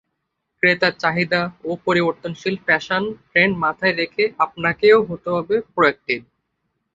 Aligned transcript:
ক্রেতার 0.63 0.93
চাহিদা 0.99 1.41
ও 1.63 1.79
পরিবর্তনশীল 1.85 2.55
ফ্যাশন 2.65 3.03
ট্রেন্ড 3.29 3.53
মাথায় 3.57 3.95
রেখে 3.95 4.23
আপনাকেও 4.45 4.97
হতে 5.09 5.29
হবে 5.35 5.55
প্রো-অ্যাক্টিভ। 5.67 6.19